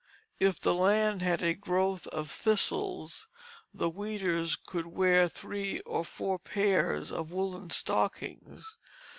[0.39, 3.27] If the land had a growth of thistles,
[3.71, 8.77] the weeders could wear three or four pairs of woollen stockings.